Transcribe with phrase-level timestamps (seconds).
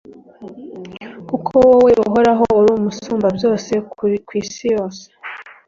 [1.29, 3.73] kuko wowe uhoraho, uri musumbabyose
[4.27, 5.03] ku isi yose